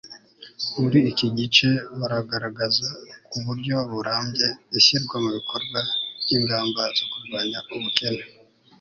muri 0.79 0.99
iki 1.11 1.27
gice 1.37 1.69
baragaragaza 1.99 2.87
ku 3.29 3.37
buryo 3.45 3.75
burambuye, 3.91 4.47
ishyirwa 4.77 5.15
mu 5.23 5.29
bikorwa 5.37 5.79
ry'ingamba 6.21 6.81
zo 6.97 7.05
kurwanya 7.11 7.59
ubukene 7.75 8.23